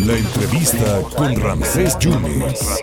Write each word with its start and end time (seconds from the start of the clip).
La 0.00 0.16
entrevista 0.16 1.02
con 1.14 1.36
Ramsés 1.36 1.98
Yunes. 1.98 2.82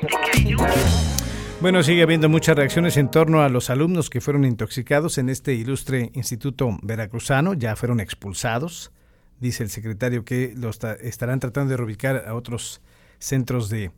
Bueno, 1.60 1.82
sigue 1.82 2.04
habiendo 2.04 2.30
muchas 2.30 2.56
reacciones 2.56 2.96
en 2.98 3.10
torno 3.10 3.42
a 3.42 3.50
los 3.50 3.72
alumnos 3.72 4.12
que 4.12 4.22
fueron 4.22 4.46
intoxicados 4.46 5.18
en 5.18 5.30
este 5.30 5.56
ilustre 5.56 6.12
instituto 6.14 6.78
veracruzano, 6.84 7.56
ya 7.56 7.76
fueron 7.76 8.00
expulsados. 8.00 8.92
Dice 9.40 9.64
el 9.64 9.72
secretario 9.72 10.24
que 10.24 10.54
los 10.56 10.80
estarán 11.02 11.40
tratando 11.40 11.72
de 11.72 11.78
reubicar 11.78 12.26
a 12.28 12.36
otros 12.36 12.82
centros 13.18 13.70
de, 13.70 13.92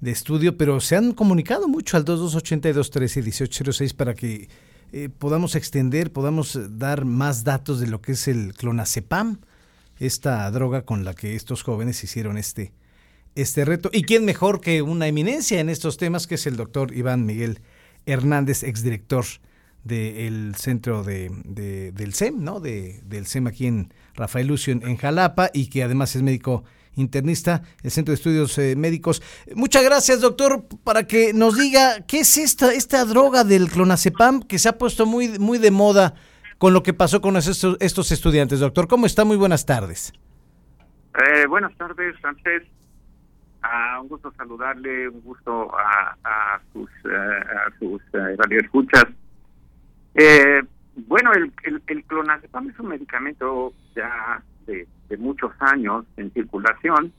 de 0.00 0.10
estudio, 0.10 0.56
pero 0.56 0.80
se 0.80 0.96
han 0.96 1.12
comunicado 1.12 1.68
mucho 1.68 1.96
al 1.96 2.04
2282 2.04 2.90
1806 2.96 3.94
para 3.94 4.14
que 4.14 4.48
eh, 4.92 5.08
podamos 5.08 5.54
extender, 5.54 6.12
podamos 6.12 6.58
dar 6.78 7.04
más 7.04 7.44
datos 7.44 7.78
de 7.78 7.86
lo 7.86 8.00
que 8.00 8.12
es 8.12 8.26
el 8.26 8.54
clonazepam, 8.54 9.38
esta 9.98 10.50
droga 10.50 10.82
con 10.82 11.04
la 11.04 11.14
que 11.14 11.34
estos 11.34 11.62
jóvenes 11.62 12.02
hicieron 12.04 12.38
este, 12.38 12.72
este 13.34 13.64
reto. 13.64 13.90
¿Y 13.92 14.02
quién 14.02 14.24
mejor 14.24 14.60
que 14.60 14.82
una 14.82 15.06
eminencia 15.06 15.60
en 15.60 15.68
estos 15.68 15.96
temas, 15.96 16.26
que 16.26 16.36
es 16.36 16.46
el 16.46 16.56
doctor 16.56 16.94
Iván 16.94 17.26
Miguel 17.26 17.60
Hernández, 18.06 18.62
exdirector 18.62 19.24
del 19.84 20.54
centro 20.56 21.04
de, 21.04 21.30
del 21.94 22.14
SEM, 22.14 22.42
¿no? 22.42 22.60
De, 22.60 23.00
del 23.04 23.26
SEM 23.26 23.46
aquí 23.46 23.66
en 23.66 23.94
Rafael 24.14 24.48
Lucio, 24.48 24.72
en 24.72 24.96
Jalapa, 24.96 25.50
y 25.54 25.68
que 25.68 25.84
además 25.84 26.16
es 26.16 26.22
médico 26.22 26.64
internista, 26.96 27.62
el 27.82 27.90
Centro 27.90 28.12
de 28.12 28.16
Estudios 28.16 28.58
eh, 28.58 28.74
Médicos. 28.74 29.22
Muchas 29.54 29.84
gracias, 29.84 30.20
doctor, 30.20 30.66
para 30.82 31.06
que 31.06 31.32
nos 31.32 31.56
diga 31.56 32.00
qué 32.06 32.20
es 32.20 32.36
esta, 32.38 32.72
esta 32.72 33.04
droga 33.04 33.44
del 33.44 33.68
clonazepam 33.68 34.42
que 34.42 34.58
se 34.58 34.68
ha 34.68 34.78
puesto 34.78 35.06
muy, 35.06 35.38
muy 35.38 35.58
de 35.58 35.70
moda 35.70 36.14
con 36.58 36.72
lo 36.72 36.82
que 36.82 36.94
pasó 36.94 37.20
con 37.20 37.36
estos, 37.36 38.12
estudiantes. 38.12 38.60
Doctor, 38.60 38.88
¿cómo 38.88 39.06
está? 39.06 39.24
Muy 39.24 39.36
buenas 39.36 39.66
tardes. 39.66 40.12
Eh, 41.14 41.46
buenas 41.46 41.76
tardes, 41.76 42.14
Sánchez. 42.20 42.64
Ah, 43.62 43.98
un 44.00 44.08
gusto 44.08 44.32
saludarle, 44.36 45.08
un 45.08 45.22
gusto 45.22 45.74
a, 45.76 46.16
a 46.22 46.60
sus, 46.72 46.88
eh, 47.04 47.14
a 47.14 47.78
sus 47.78 48.00
radioescuchas. 48.12 49.06
bueno, 51.06 51.32
el, 51.32 51.52
el, 51.64 51.82
es 51.86 52.78
un 52.78 52.88
medicamento 52.88 53.72
ya 53.94 54.42
de 54.66 54.86
de 55.08 55.16
muchos 55.16 55.52
años 55.60 56.04
en 56.16 56.32
circulación. 56.32 57.12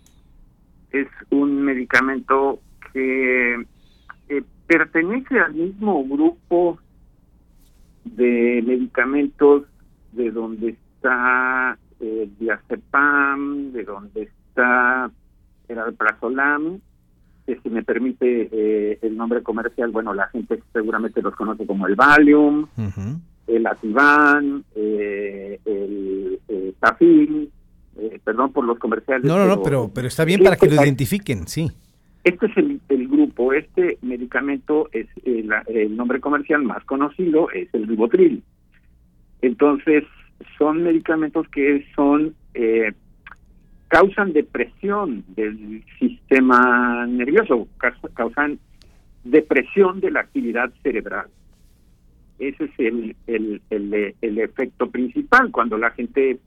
Es 0.92 1.08
un 1.30 1.64
medicamento 1.64 2.60
que 2.94 3.66
pertenece 4.68 5.40
al 5.40 5.54
mismo 5.54 6.04
grupo 6.04 6.80
de 8.16 8.64
medicamentos 8.66 9.64
de 10.12 10.32
donde 10.32 10.70
está 10.70 11.78
el 12.00 12.32
diazepam, 12.38 13.72
de 13.72 13.84
donde 13.84 14.24
está 14.24 15.12
el 15.68 15.80
alprazolam, 15.80 16.80
que 17.46 17.60
si 17.62 17.70
me 17.70 17.84
permite 17.84 18.50
eh, 18.52 19.00
el 19.02 19.16
nombre 19.16 19.42
comercial, 19.42 19.92
bueno, 19.92 20.14
la 20.14 20.28
gente 20.28 20.62
seguramente 20.74 21.22
los 21.22 21.36
conoce 21.36 21.66
como 21.66 21.88
el 21.88 21.96
Valium, 21.96 22.68
el 23.48 23.68
Ativan, 23.68 24.64
eh, 24.76 25.60
el, 25.66 26.40
el 26.48 26.76
Tafil, 26.80 27.52
eh, 27.98 28.20
perdón 28.24 28.52
por 28.52 28.66
los 28.66 28.78
comerciales. 28.78 29.26
No, 29.26 29.38
no, 29.38 29.46
no, 29.48 29.64
pero, 29.64 29.90
pero 29.94 30.08
está 30.08 30.26
bien 30.26 30.44
para 30.44 30.58
que 30.58 30.68
lo 30.68 30.82
identifiquen, 30.82 31.48
sí. 31.48 31.72
Este 32.28 32.48
es 32.48 32.58
el, 32.58 33.08
grupo, 33.08 33.54
este 33.54 34.00
medicamento 34.02 34.90
es 34.92 35.08
el, 35.24 35.96
nombre 35.96 36.20
comercial 36.20 36.62
más 36.62 36.84
conocido, 36.84 37.50
es 37.52 37.74
el 37.74 37.88
ribotril. 37.88 38.44
Entonces, 39.42 40.04
son 40.58 40.84
medicamentos 40.84 41.48
que 41.48 41.86
son 41.96 42.36
eh, 42.54 42.92
causan 43.88 44.34
depresión 44.34 45.24
del 45.38 45.86
sistema 46.00 47.08
nervioso, 47.08 47.70
causan 48.14 48.60
depresión 49.24 50.02
de 50.02 50.12
la 50.12 50.20
actividad 50.20 50.70
cerebral. 50.84 51.28
Ese 52.40 52.66
es 52.66 52.72
el, 52.78 53.16
el, 53.28 53.62
el 53.70 54.38
efecto 54.40 54.92
principal 54.92 55.50
cuando 55.52 55.78
la 55.78 55.92
gente 55.92 56.40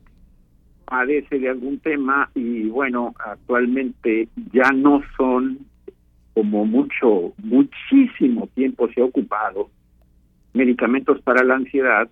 padece 0.90 1.38
de 1.38 1.48
algún 1.48 1.78
tema 1.78 2.28
y 2.34 2.64
bueno, 2.68 3.14
actualmente 3.24 4.28
ya 4.52 4.72
no 4.72 5.00
son 5.16 5.60
como 6.34 6.66
mucho, 6.66 7.32
muchísimo 7.38 8.48
tiempo 8.54 8.88
se 8.92 9.00
ha 9.00 9.04
ocupado 9.04 9.70
medicamentos 10.52 11.22
para 11.22 11.44
la 11.44 11.54
ansiedad, 11.54 12.08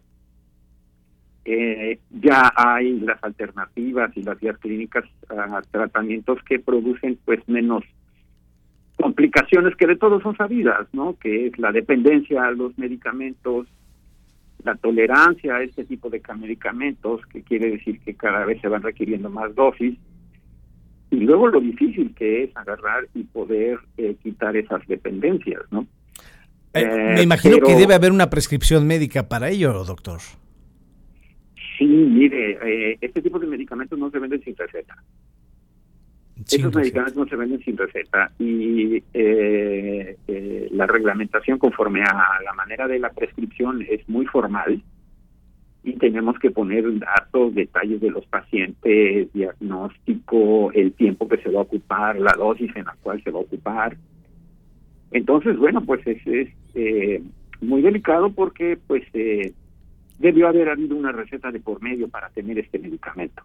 eh, 1.45 1.99
ya 2.21 2.53
hay 2.55 3.01
las 3.01 3.23
alternativas 3.25 4.17
y 4.17 4.23
las 4.23 4.39
vías 4.39 4.57
clínicas 4.59 5.05
a 5.29 5.61
tratamientos 5.73 6.39
que 6.45 6.61
producen 6.61 7.19
pues 7.25 7.41
menos 7.49 7.83
complicaciones 8.97 9.75
que 9.75 9.89
de 9.89 9.97
todos 9.97 10.23
son 10.23 10.37
sabidas, 10.37 10.87
¿no? 10.93 11.17
Que 11.19 11.49
es 11.49 11.59
la 11.59 11.73
dependencia 11.73 12.45
a 12.45 12.53
los 12.53 12.79
medicamentos, 12.79 13.67
la 14.69 14.75
tolerancia 14.77 15.57
a 15.57 15.63
este 15.63 15.85
tipo 15.85 16.11
de 16.11 16.21
medicamentos, 16.39 17.25
que 17.33 17.43
quiere 17.43 17.71
decir 17.71 18.01
que 18.01 18.15
cada 18.15 18.45
vez 18.45 18.61
se 18.61 18.69
van 18.69 18.83
requiriendo 18.83 19.31
más 19.31 19.55
dosis, 19.55 19.97
y 21.11 21.17
luego 21.17 21.49
lo 21.49 21.61
difícil 21.61 22.15
que 22.15 22.45
es 22.45 22.57
agarrar 22.57 23.09
y 23.15 23.23
poder 23.25 23.79
eh, 23.97 24.15
quitar 24.23 24.55
esas 24.57 24.87
dependencias, 24.87 25.63
¿no? 25.71 25.87
Eh, 26.75 27.15
me 27.15 27.23
imagino 27.23 27.57
que 27.61 27.75
debe 27.75 27.95
haber 27.95 28.13
una 28.13 28.29
prescripción 28.29 28.87
médica 28.87 29.27
para 29.27 29.49
ello, 29.49 29.73
doctor. 29.85 30.21
Sí, 31.79 31.87
mire, 31.87 32.59
eh, 32.63 32.99
este 33.01 33.23
tipo 33.23 33.39
de 33.39 33.47
medicamentos 33.47 33.99
no 33.99 34.11
se 34.11 34.19
venden 34.19 34.43
sin 34.43 34.55
receta. 34.55 35.03
Esos 36.47 36.75
medicamentos 36.75 37.17
no 37.17 37.27
se 37.27 37.37
venden 37.37 37.61
sin 37.61 37.77
receta 37.77 38.31
y 38.39 39.03
eh, 39.13 40.17
eh, 40.29 40.69
la 40.71 40.87
reglamentación 40.87 41.59
conforme 41.59 42.03
a 42.03 42.41
la 42.45 42.53
manera 42.55 42.87
de 42.87 42.99
la 42.99 43.11
prescripción 43.11 43.85
es 43.89 44.09
muy 44.09 44.25
formal 44.27 44.81
y 45.83 45.93
tenemos 45.95 46.39
que 46.39 46.51
poner 46.51 46.85
datos, 46.99 47.55
detalles 47.55 48.01
de 48.01 48.11
los 48.11 48.27
pacientes, 48.27 49.33
diagnóstico, 49.33 50.71
el 50.73 50.93
tiempo 50.93 51.29
que 51.29 51.39
se 51.39 51.51
va 51.51 51.61
a 51.61 51.63
ocupar, 51.63 52.19
la 52.19 52.33
dosis 52.33 52.75
en 52.77 52.85
la 52.85 52.97
cual 53.03 53.23
se 53.23 53.31
va 53.31 53.39
a 53.39 53.43
ocupar. 53.43 53.97
Entonces, 55.11 55.57
bueno, 55.57 55.83
pues 55.85 56.07
es, 56.07 56.25
es 56.27 56.49
eh, 56.75 57.23
muy 57.61 57.83
delicado 57.83 58.31
porque 58.31 58.79
pues 58.87 59.05
debió 60.19 60.49
haber 60.49 60.69
habido 60.69 60.95
una 60.95 61.13
receta 61.13 61.51
de 61.51 61.61
por 61.61 61.83
medio 61.83 62.09
para 62.09 62.29
tener 62.31 62.59
este 62.59 62.79
medicamento 62.79 63.43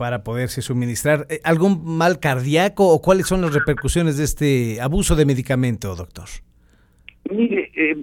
para 0.00 0.24
poderse 0.24 0.62
suministrar. 0.62 1.26
Eh, 1.28 1.40
¿Algún 1.44 1.84
mal 1.84 2.20
cardíaco 2.20 2.88
o 2.88 3.02
cuáles 3.02 3.26
son 3.26 3.42
las 3.42 3.52
repercusiones 3.52 4.16
de 4.16 4.24
este 4.24 4.80
abuso 4.80 5.14
de 5.14 5.26
medicamento, 5.26 5.94
doctor? 5.94 6.24
Mire, 7.30 7.70
eh, 7.76 8.02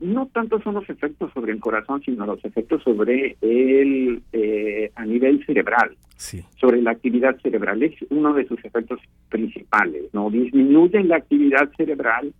no 0.00 0.28
tanto 0.28 0.58
son 0.62 0.76
los 0.76 0.88
efectos 0.88 1.30
sobre 1.34 1.52
el 1.52 1.60
corazón, 1.60 2.00
sino 2.02 2.24
los 2.24 2.42
efectos 2.46 2.82
sobre 2.82 3.36
el 3.42 4.22
eh, 4.32 4.90
a 4.94 5.04
nivel 5.04 5.44
cerebral, 5.44 5.98
sí. 6.16 6.42
sobre 6.58 6.80
la 6.80 6.92
actividad 6.92 7.38
cerebral. 7.42 7.82
Es 7.82 7.92
uno 8.08 8.32
de 8.32 8.48
sus 8.48 8.64
efectos 8.64 8.98
principales, 9.28 10.04
¿no? 10.14 10.30
Disminuyen 10.30 11.08
la 11.08 11.16
actividad 11.16 11.70
cerebral, 11.76 12.32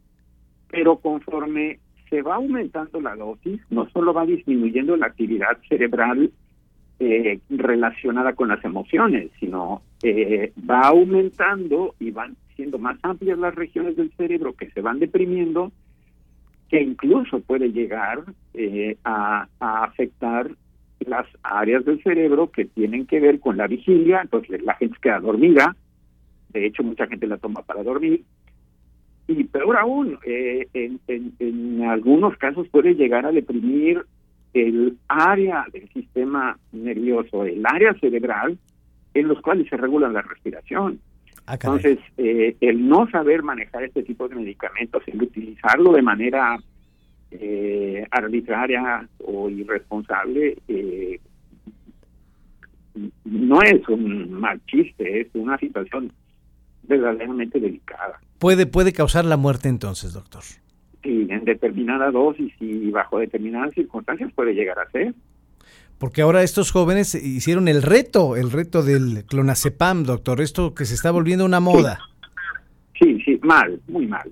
pero 0.71 0.97
conforme 0.97 1.79
se 2.09 2.23
va 2.23 2.37
aumentando 2.37 3.03
la 3.03 3.15
dosis, 3.17 3.61
no 3.69 3.87
solo 3.91 4.15
va 4.15 4.25
disminuyendo 4.25 4.97
la 4.97 5.09
actividad 5.09 5.59
cerebral 5.69 6.31
eh, 7.01 7.39
relacionada 7.49 8.33
con 8.33 8.49
las 8.49 8.65
emociones, 8.65 9.31
sino 9.39 9.83
eh, 10.03 10.53
va 10.69 10.81
aumentando 10.81 11.95
y 12.01 12.11
van 12.11 12.37
siendo 12.57 12.77
más 12.81 12.99
amplias 13.05 13.39
las 13.39 13.55
regiones 13.55 13.95
del 13.95 14.11
cerebro 14.17 14.55
que 14.55 14.69
se 14.71 14.81
van 14.81 14.99
deprimiendo, 14.99 15.71
que 16.69 16.83
incluso 16.83 17.39
puede 17.39 17.71
llegar 17.71 18.25
eh, 18.55 18.97
a, 19.05 19.47
afectar 19.61 20.51
las 21.07 21.25
áreas 21.45 21.85
del 21.85 22.03
cerebro 22.03 22.51
que 22.51 22.65
tienen 22.65 23.07
que 23.07 23.21
ver 23.21 23.39
con 23.39 23.57
la 23.57 23.69
vigilia, 23.69 24.21
entonces 24.23 24.61
la 24.65 24.75
gente 24.75 24.99
queda 25.01 25.21
dormida, 25.21 25.77
de 26.49 26.67
hecho 26.67 26.83
mucha 26.83 27.07
gente 27.07 27.29
la 27.29 27.39
toma 27.39 27.63
para 27.63 27.85
dormir, 27.85 28.25
y 29.29 29.45
peor 29.45 29.77
aún, 29.77 30.19
en, 30.25 30.99
en, 31.07 31.83
algunos 31.85 32.37
casos 32.39 32.67
puede 32.71 32.95
llegar 32.97 33.25
a 33.25 33.31
deprimir 33.31 34.05
el 34.55 34.99
área 35.09 35.67
del 35.73 35.89
sistema 35.91 36.59
nervioso, 36.73 37.45
el 37.45 37.65
área 37.65 37.95
cerebral, 37.95 38.59
en 39.15 39.29
los 39.29 39.41
cuales 39.41 39.69
se 39.69 39.77
regula 39.77 40.09
la 40.09 40.23
respiración. 40.23 41.01
Ah, 41.47 41.55
Entonces, 41.55 41.99
eh, 42.17 42.57
el 42.61 42.89
no 42.89 43.09
saber 43.11 43.43
manejar 43.43 43.85
este 43.85 44.03
tipo 44.03 44.29
de 44.29 44.37
medicamentos, 44.37 45.03
el 45.07 45.23
utilizarlo 45.23 45.93
de 45.93 46.03
manera 46.03 46.59
eh, 47.31 48.07
arbitraria 48.11 49.09
o 49.25 49.49
irresponsable, 49.49 50.59
eh, 50.69 51.21
no 53.25 53.63
es 53.63 53.89
un 53.89 54.33
mal 54.33 54.61
chiste, 54.67 55.21
es 55.21 55.29
una 55.35 55.57
situación 55.59 56.13
verdaderamente 56.83 57.61
delicada. 57.61 58.21
Puede, 58.39 58.67
puede 58.67 58.93
causar 58.93 59.25
la 59.25 59.37
muerte 59.37 59.69
entonces, 59.69 60.13
doctor 60.13 60.43
en 61.31 61.45
determinada 61.45 62.11
dosis 62.11 62.53
y 62.61 62.91
bajo 62.91 63.19
determinadas 63.19 63.75
circunstancias 63.75 64.33
puede 64.35 64.55
llegar 64.55 64.79
a 64.79 64.91
ser. 64.91 65.15
Porque 65.99 66.23
ahora 66.23 66.43
estos 66.43 66.71
jóvenes 66.71 67.15
hicieron 67.15 67.67
el 67.67 67.83
reto, 67.83 68.37
el 68.37 68.53
reto 68.53 68.83
del 68.83 69.25
clonazepam, 69.25 70.05
doctor, 70.05 70.41
esto 70.41 70.75
que 70.75 70.85
se 70.85 70.95
está 70.95 71.11
volviendo 71.11 71.45
una 71.45 71.59
moda. 71.59 71.99
Sí, 72.99 73.21
sí, 73.25 73.39
mal, 73.43 73.81
muy 73.89 74.07
mal, 74.07 74.31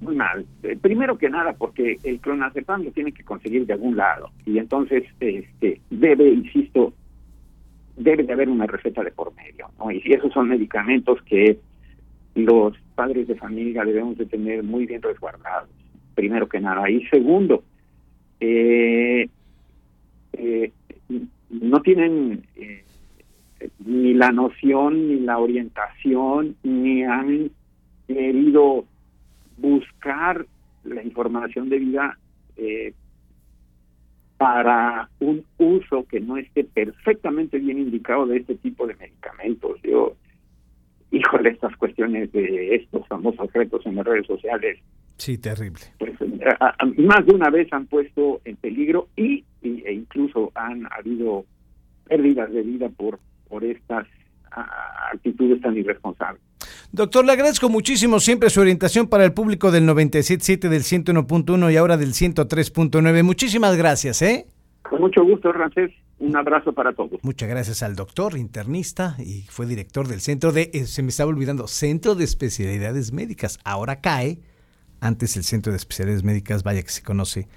muy 0.00 0.16
mal. 0.16 0.44
Eh, 0.64 0.76
primero 0.80 1.16
que 1.16 1.30
nada 1.30 1.52
porque 1.52 1.98
el 2.02 2.18
clonazepam 2.20 2.82
lo 2.82 2.90
tiene 2.90 3.12
que 3.12 3.24
conseguir 3.24 3.64
de 3.66 3.74
algún 3.74 3.96
lado 3.96 4.30
y 4.44 4.58
entonces 4.58 5.04
este, 5.20 5.80
debe, 5.90 6.28
insisto, 6.30 6.92
debe 7.96 8.24
de 8.24 8.32
haber 8.32 8.48
una 8.48 8.66
receta 8.66 9.02
de 9.02 9.12
por 9.12 9.34
medio, 9.34 9.70
¿no? 9.78 9.90
Y 9.92 10.00
si 10.00 10.12
esos 10.12 10.32
son 10.32 10.48
medicamentos 10.48 11.22
que 11.22 11.58
los 12.34 12.76
padres 12.94 13.28
de 13.28 13.34
familia 13.36 13.84
debemos 13.84 14.18
de 14.18 14.26
tener 14.26 14.62
muy 14.62 14.86
bien 14.86 15.02
resguardados, 15.02 15.70
primero 16.18 16.48
que 16.48 16.58
nada. 16.58 16.90
Y 16.90 17.06
segundo, 17.06 17.62
eh, 18.40 19.28
eh, 20.32 20.72
no 21.48 21.80
tienen 21.80 22.44
eh, 22.56 22.82
ni 23.86 24.14
la 24.14 24.32
noción, 24.32 25.06
ni 25.06 25.20
la 25.20 25.38
orientación, 25.38 26.56
ni 26.64 27.04
han 27.04 27.52
querido 28.08 28.84
buscar 29.58 30.44
la 30.82 31.04
información 31.04 31.68
debida 31.68 32.18
eh, 32.56 32.94
para 34.38 35.08
un 35.20 35.44
uso 35.58 36.04
que 36.08 36.18
no 36.18 36.36
esté 36.36 36.64
perfectamente 36.64 37.60
bien 37.60 37.78
indicado 37.78 38.26
de 38.26 38.38
este 38.38 38.56
tipo 38.56 38.88
de 38.88 38.96
medicamentos. 38.96 39.80
Yo, 39.84 40.16
híjole, 41.12 41.50
estas 41.50 41.76
cuestiones 41.76 42.32
de 42.32 42.74
estos 42.74 43.06
famosos 43.06 43.52
retos 43.52 43.86
en 43.86 43.94
las 43.94 44.04
redes 44.04 44.26
sociales. 44.26 44.80
Sí, 45.18 45.36
terrible. 45.38 45.80
Pues 45.98 46.12
más 46.96 47.26
de 47.26 47.34
una 47.34 47.50
vez 47.50 47.72
han 47.72 47.86
puesto 47.86 48.40
en 48.44 48.56
peligro 48.56 49.08
y, 49.16 49.44
e 49.62 49.92
incluso 49.92 50.50
han 50.54 50.86
habido 50.92 51.44
pérdidas 52.08 52.50
de 52.52 52.62
vida 52.62 52.88
por, 52.88 53.18
por 53.48 53.64
estas 53.64 54.06
actitudes 55.12 55.60
tan 55.60 55.76
irresponsables. 55.76 56.40
Doctor, 56.90 57.24
le 57.24 57.32
agradezco 57.32 57.68
muchísimo 57.68 58.18
siempre 58.18 58.48
su 58.50 58.60
orientación 58.60 59.08
para 59.08 59.24
el 59.24 59.32
público 59.32 59.70
del 59.70 59.86
97.7, 59.86 60.68
del 60.68 60.82
101.1 60.82 61.72
y 61.72 61.76
ahora 61.76 61.96
del 61.96 62.10
103.9. 62.10 63.22
Muchísimas 63.22 63.76
gracias, 63.76 64.22
¿eh? 64.22 64.46
Con 64.82 65.00
mucho 65.00 65.22
gusto, 65.22 65.52
Rancés. 65.52 65.90
Un 66.18 66.34
abrazo 66.36 66.72
para 66.72 66.92
todos. 66.94 67.20
Muchas 67.22 67.48
gracias 67.48 67.82
al 67.82 67.94
doctor 67.94 68.36
internista 68.36 69.14
y 69.18 69.42
fue 69.42 69.66
director 69.66 70.08
del 70.08 70.20
centro 70.20 70.50
de, 70.50 70.70
eh, 70.72 70.86
se 70.86 71.02
me 71.02 71.10
estaba 71.10 71.30
olvidando, 71.30 71.68
Centro 71.68 72.14
de 72.14 72.24
Especialidades 72.24 73.12
Médicas. 73.12 73.60
Ahora 73.64 74.00
cae, 74.00 74.38
antes 75.00 75.36
el 75.36 75.44
Centro 75.44 75.72
de 75.72 75.78
Especialidades 75.78 76.24
Médicas, 76.24 76.62
vaya 76.62 76.82
que 76.82 76.90
se 76.90 77.02
conoce 77.02 77.48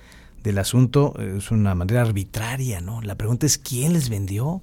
del 0.44 0.58
asunto, 0.58 1.14
es 1.20 1.52
una 1.52 1.76
manera 1.76 2.02
arbitraria, 2.02 2.82
¿no? 2.82 3.02
La 3.02 3.16
pregunta 3.16 3.46
es, 3.46 3.58
¿quién 3.58 3.94
les 3.94 4.10
vendió 4.10 4.62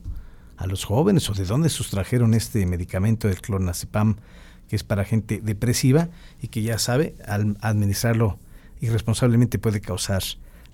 a 0.56 0.66
los 0.66 0.84
jóvenes 0.84 1.30
o 1.30 1.34
de 1.34 1.44
dónde 1.44 1.68
sustrajeron 1.68 2.34
este 2.34 2.66
medicamento 2.66 3.28
del 3.28 3.40
clonazepam 3.40 4.16
que 4.68 4.76
es 4.76 4.84
para 4.84 5.04
gente 5.04 5.40
depresiva 5.42 6.08
y 6.42 6.48
que 6.48 6.62
ya 6.62 6.78
sabe, 6.78 7.16
al 7.26 7.56
administrarlo 7.60 8.38
irresponsablemente 8.80 9.58
puede 9.58 9.80
causar 9.80 10.22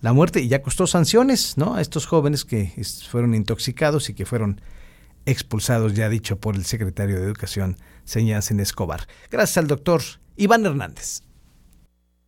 la 0.00 0.12
muerte 0.12 0.40
y 0.40 0.48
ya 0.48 0.62
costó 0.62 0.86
sanciones 0.86 1.56
¿no? 1.56 1.76
a 1.76 1.80
estos 1.80 2.06
jóvenes 2.06 2.44
que 2.44 2.72
fueron 3.08 3.34
intoxicados 3.34 4.10
y 4.10 4.14
que 4.14 4.26
fueron 4.26 4.60
expulsados, 5.26 5.94
ya 5.94 6.08
dicho 6.08 6.38
por 6.38 6.56
el 6.56 6.64
secretario 6.66 7.16
de 7.16 7.24
Educación, 7.24 7.78
en 8.14 8.60
Escobar. 8.60 9.06
Gracias 9.30 9.56
al 9.56 9.66
doctor 9.66 10.02
Iván 10.36 10.66
Hernández. 10.66 11.22